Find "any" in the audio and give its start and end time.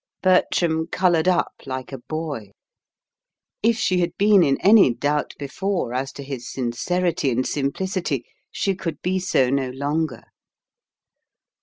4.61-4.91